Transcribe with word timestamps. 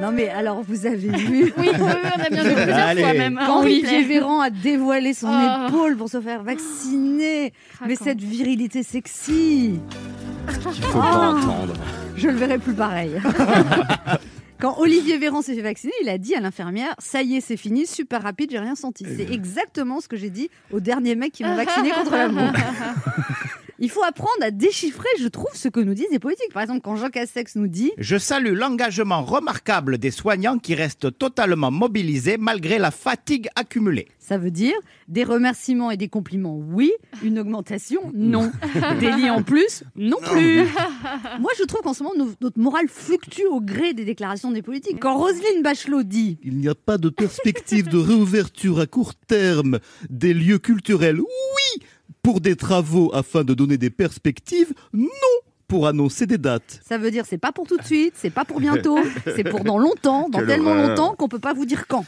Non 0.00 0.12
mais 0.12 0.28
alors 0.28 0.62
vous 0.62 0.86
avez 0.86 0.96
vu 1.08 1.10
Oui, 1.10 1.52
oui, 1.56 1.68
oui, 1.68 1.70
on 1.80 1.86
a 2.22 2.28
bien 2.30 2.42
vu 2.44 2.54
plusieurs 2.54 2.98
fois 2.98 3.12
même. 3.14 3.38
hein, 3.38 3.44
quand 3.46 3.62
Olivier. 3.62 4.04
Véran 4.04 4.40
a 4.40 4.50
dévoilé 4.50 5.12
son 5.12 5.28
Oh. 5.28 5.66
épaule 5.68 5.96
pour 5.96 6.08
se 6.08 6.20
faire 6.20 6.42
vacciner. 6.42 7.52
Mais 7.86 7.96
cette 7.96 8.20
virilité 8.20 8.82
sexy, 8.82 9.80
Il 10.48 10.54
faut 10.82 10.98
pas 10.98 11.10
Ah. 11.12 11.30
entendre. 11.36 11.74
je 12.16 12.28
le 12.28 12.34
verrai 12.36 12.58
plus 12.58 12.74
pareil. 12.74 13.12
Quand 14.60 14.76
Olivier 14.78 15.18
Véran 15.18 15.40
s'est 15.40 15.54
fait 15.54 15.62
vacciner, 15.62 15.92
il 16.02 16.08
a 16.08 16.18
dit 16.18 16.34
à 16.34 16.40
l'infirmière 16.40 16.92
Ça 16.98 17.22
y 17.22 17.36
est, 17.36 17.40
c'est 17.40 17.56
fini, 17.56 17.86
super 17.86 18.22
rapide, 18.22 18.50
j'ai 18.50 18.58
rien 18.58 18.74
senti. 18.74 19.04
C'est 19.16 19.32
exactement 19.32 20.00
ce 20.00 20.08
que 20.08 20.16
j'ai 20.16 20.30
dit 20.30 20.48
au 20.72 20.80
dernier 20.80 21.14
mec 21.14 21.30
qui 21.32 21.44
m'a 21.44 21.54
vacciné 21.54 21.90
contre 21.90 22.10
l'amour. 22.12 22.50
Il 23.80 23.90
faut 23.90 24.02
apprendre 24.02 24.42
à 24.42 24.50
déchiffrer, 24.50 25.08
je 25.20 25.28
trouve, 25.28 25.50
ce 25.54 25.68
que 25.68 25.78
nous 25.78 25.94
disent 25.94 26.10
les 26.10 26.18
politiques. 26.18 26.52
Par 26.52 26.62
exemple, 26.62 26.80
quand 26.82 26.96
Jean 26.96 27.10
Castex 27.10 27.54
nous 27.54 27.68
dit 27.68 27.92
Je 27.96 28.18
salue 28.18 28.54
l'engagement 28.54 29.22
remarquable 29.22 29.98
des 29.98 30.10
soignants 30.10 30.58
qui 30.58 30.74
restent 30.74 31.16
totalement 31.16 31.70
mobilisés 31.70 32.38
malgré 32.38 32.78
la 32.78 32.90
fatigue 32.90 33.48
accumulée. 33.54 34.08
Ça 34.18 34.36
veut 34.36 34.50
dire 34.50 34.74
des 35.08 35.24
remerciements 35.24 35.90
et 35.90 35.96
des 35.96 36.08
compliments, 36.08 36.56
oui. 36.56 36.92
Une 37.22 37.38
augmentation, 37.38 38.12
non. 38.14 38.52
Des 39.00 39.10
lits 39.12 39.30
en 39.30 39.42
plus, 39.42 39.84
non 39.96 40.18
plus. 40.20 40.58
Moi, 41.40 41.50
je 41.58 41.64
trouve 41.64 41.80
qu'en 41.80 41.94
ce 41.94 42.02
moment, 42.02 42.26
notre 42.42 42.58
morale 42.58 42.88
fluctue 42.88 43.46
au 43.50 43.60
gré 43.62 43.94
des 43.94 44.04
déclarations 44.04 44.50
des 44.50 44.60
politiques. 44.60 45.00
Quand 45.00 45.16
Roselyne 45.16 45.62
Bachelot 45.62 46.02
dit 46.02 46.38
Il 46.42 46.58
n'y 46.58 46.68
a 46.68 46.74
pas 46.74 46.98
de 46.98 47.08
perspective 47.08 47.88
de 47.88 47.96
réouverture 47.96 48.80
à 48.80 48.86
court 48.86 49.14
terme 49.14 49.78
des 50.10 50.34
lieux 50.34 50.58
culturels. 50.58 51.20
Pour 52.28 52.42
des 52.42 52.56
travaux 52.56 53.10
afin 53.14 53.42
de 53.42 53.54
donner 53.54 53.78
des 53.78 53.88
perspectives. 53.88 54.74
Non 54.92 55.08
Pour 55.68 55.86
annoncer 55.86 56.24
des 56.26 56.38
dates. 56.38 56.80
ça 56.88 56.96
veut 56.96 57.10
dire 57.10 57.24
c'est 57.26 57.36
pas 57.36 57.52
pour 57.52 57.66
tout 57.66 57.76
de 57.76 57.84
suite, 57.84 58.14
c'est 58.16 58.30
pas 58.30 58.46
pour 58.46 58.58
bientôt, 58.58 58.98
c'est 59.36 59.44
pour 59.44 59.64
dans 59.64 59.76
longtemps, 59.78 60.28
dans 60.30 60.38
Quelle 60.38 60.48
tellement 60.48 60.70
horreur. 60.70 60.88
longtemps 60.88 61.14
qu'on 61.14 61.28
peut 61.28 61.38
pas 61.38 61.52
vous 61.52 61.66
dire 61.66 61.86
quand. 61.86 62.06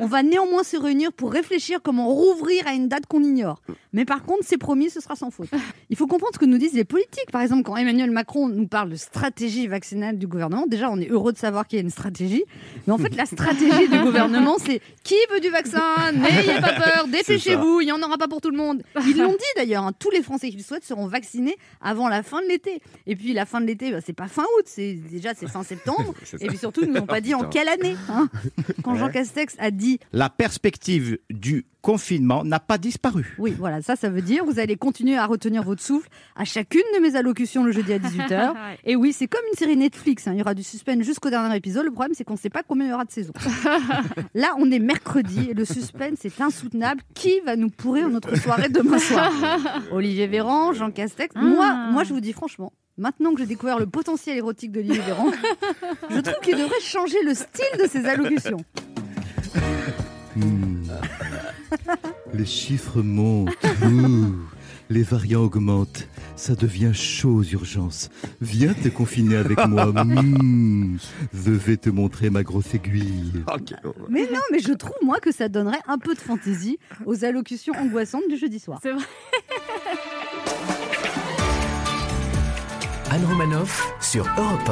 On 0.00 0.06
va 0.06 0.22
néanmoins 0.22 0.62
se 0.62 0.76
réunir 0.76 1.12
pour 1.12 1.32
réfléchir 1.32 1.80
comment 1.82 2.06
rouvrir 2.06 2.64
à 2.66 2.74
une 2.74 2.86
date 2.86 3.06
qu'on 3.06 3.22
ignore. 3.24 3.60
Mais 3.92 4.04
par 4.04 4.22
contre, 4.22 4.44
c'est 4.44 4.56
promis, 4.56 4.88
ce 4.88 5.00
sera 5.00 5.16
sans 5.16 5.30
faute. 5.30 5.48
Il 5.90 5.96
faut 5.96 6.06
comprendre 6.06 6.32
ce 6.34 6.38
que 6.38 6.46
nous 6.46 6.58
disent 6.58 6.72
les 6.74 6.84
politiques. 6.84 7.30
Par 7.30 7.42
exemple, 7.42 7.64
quand 7.64 7.76
Emmanuel 7.76 8.10
Macron 8.10 8.48
nous 8.48 8.66
parle 8.66 8.90
de 8.90 8.96
stratégie 8.96 9.66
vaccinale 9.66 10.16
du 10.16 10.26
gouvernement, 10.26 10.66
déjà, 10.66 10.88
on 10.88 10.98
est 10.98 11.08
heureux 11.10 11.32
de 11.32 11.38
savoir 11.38 11.66
qu'il 11.66 11.78
y 11.78 11.80
a 11.80 11.84
une 11.84 11.90
stratégie. 11.90 12.44
Mais 12.86 12.92
en 12.92 12.98
fait, 12.98 13.14
la 13.16 13.26
stratégie 13.26 13.88
du 13.88 13.98
gouvernement, 13.98 14.56
c'est 14.58 14.80
qui 15.02 15.16
veut 15.32 15.40
du 15.40 15.50
vaccin? 15.50 15.82
N'ayez 16.14 16.60
pas 16.60 16.72
peur, 16.72 17.06
dépêchez-vous, 17.08 17.80
il 17.80 17.86
n'y 17.86 17.92
en 17.92 18.00
aura 18.00 18.16
pas 18.16 18.28
pour 18.28 18.40
tout 18.40 18.50
le 18.50 18.56
monde. 18.56 18.82
Ils 19.06 19.18
l'ont 19.18 19.32
dit 19.32 19.44
d'ailleurs, 19.56 19.82
hein, 19.82 19.92
tous 19.98 20.10
les 20.10 20.22
Français 20.22 20.48
qui 20.50 20.56
le 20.56 20.62
souhaitent 20.62 20.84
seront 20.84 21.06
vaccinés 21.06 21.56
avant 21.82 22.08
la 22.08 22.22
fin 22.22 22.40
de 22.40 22.46
l'été. 22.46 22.80
Et 23.06 23.16
puis 23.16 23.32
la 23.32 23.46
fin 23.46 23.60
de 23.60 23.66
l'été, 23.66 23.90
bah, 23.92 23.98
c'est 24.04 24.12
pas 24.12 24.28
fin 24.28 24.42
août, 24.42 24.64
c'est 24.66 24.94
déjà 24.94 25.34
c'est 25.34 25.48
fin 25.48 25.62
septembre. 25.62 26.14
Et 26.40 26.46
puis 26.48 26.58
surtout, 26.58 26.82
ils 26.84 26.90
nous 26.90 27.00
ont 27.00 27.06
pas 27.06 27.20
dit 27.20 27.34
en 27.34 27.48
quelle 27.48 27.68
année. 27.68 27.96
hein. 28.08 28.28
Quand 28.82 28.94
Jean 28.96 29.10
Castex 29.10 29.54
a 29.58 29.70
dit 29.70 29.98
La 30.12 30.28
perspective 30.30 31.18
du 31.30 31.66
confinement 31.80 32.44
n'a 32.44 32.60
pas 32.60 32.78
disparu. 32.78 33.34
oui, 33.40 33.56
voilà, 33.58 33.82
ça, 33.82 33.96
ça 33.96 34.08
veut 34.08 34.22
dire 34.22 34.44
vous 34.44 34.60
allez 34.60 34.76
continuer 34.76 35.16
à 35.16 35.26
retenir 35.26 35.64
votre 35.64 35.82
souffle 35.82 36.08
à 36.36 36.44
chacune 36.44 36.80
de 36.96 37.00
mes 37.02 37.16
allocutions 37.16 37.64
le 37.64 37.72
jeudi 37.72 37.92
à 37.92 37.98
18h. 37.98 38.52
Et 38.84 38.94
oui, 38.94 39.12
c'est 39.12 39.26
comme 39.26 39.42
une 39.52 39.58
série 39.58 39.76
Netflix, 39.76 40.28
hein, 40.28 40.32
il 40.34 40.38
y 40.38 40.42
aura 40.42 40.54
du 40.54 40.62
suspense 40.62 41.02
jusqu'au 41.02 41.28
dernier 41.28 41.56
épisode. 41.56 41.84
Le 41.84 41.90
problème, 41.90 42.14
c'est 42.14 42.22
qu'on 42.22 42.34
ne 42.34 42.38
sait 42.38 42.50
pas 42.50 42.62
combien 42.62 42.86
il 42.86 42.90
y 42.90 42.92
aura 42.92 43.04
de 43.04 43.10
saisons. 43.10 43.32
Là, 44.34 44.54
on 44.58 44.70
est 44.70 44.78
mercredi 44.78 45.48
et 45.50 45.54
le 45.54 45.64
suspense 45.64 46.24
est 46.24 46.40
insoutenable. 46.40 47.02
Qui 47.14 47.40
va 47.40 47.56
nous 47.56 47.70
pourrir 47.70 48.08
notre 48.08 48.36
soirée 48.36 48.68
demain 48.68 48.98
soir? 48.98 49.32
Olivier 49.90 50.28
Véran, 50.28 50.72
Jean 50.72 50.90
Castex. 50.92 51.34
Moi, 51.34 51.74
moi, 51.90 52.04
je 52.04 52.12
vous 52.14 52.20
dis 52.20 52.32
franchement, 52.32 52.72
maintenant 52.98 53.32
que 53.32 53.40
j'ai 53.40 53.46
découvert 53.46 53.78
le 53.78 53.86
potentiel 53.86 54.36
érotique 54.36 54.72
d'Olivier 54.72 55.00
Véran, 55.00 55.30
je 56.10 56.20
trouve 56.20 56.40
qu'il 56.42 56.56
devrait 56.56 56.80
changer 56.80 57.22
le 57.24 57.34
style 57.34 57.78
de 57.78 57.86
ses 57.88 58.06
allocutions. 58.06 58.64
Hmm. 60.36 60.86
Les 62.32 62.46
chiffres 62.46 63.02
montent. 63.02 63.50
Ouh. 63.84 64.34
Les 64.90 65.02
variants 65.02 65.42
augmentent. 65.42 66.08
Ça 66.36 66.54
devient 66.54 66.92
chaud 66.92 67.36
aux 67.36 67.44
urgences. 67.44 68.10
Viens 68.40 68.74
te 68.74 68.88
confiner 68.88 69.36
avec 69.36 69.66
moi. 69.66 69.86
Hmm. 69.86 70.98
Je 71.32 71.50
vais 71.50 71.76
te 71.76 71.88
montrer 71.88 72.30
ma 72.30 72.42
grosse 72.42 72.74
aiguille. 72.74 73.32
Horreur. 73.46 73.94
Mais 74.08 74.22
non, 74.30 74.40
mais 74.50 74.58
je 74.58 74.72
trouve, 74.72 74.96
moi, 75.02 75.18
que 75.20 75.32
ça 75.32 75.48
donnerait 75.48 75.80
un 75.86 75.98
peu 75.98 76.14
de 76.14 76.20
fantaisie 76.20 76.78
aux 77.06 77.24
allocutions 77.24 77.74
angoissantes 77.74 78.28
du 78.28 78.36
jeudi 78.36 78.58
soir. 78.58 78.80
C'est 78.82 78.92
vrai. 78.92 79.04
Anne 83.12 83.26
Romanoff 83.26 83.92
sur 84.00 84.26
Europe 84.38 84.58